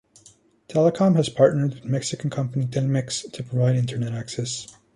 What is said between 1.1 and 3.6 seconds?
has partnered with Mexican company Telmex to